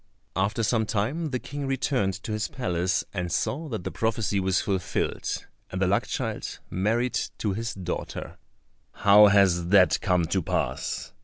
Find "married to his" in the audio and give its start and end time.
6.71-7.75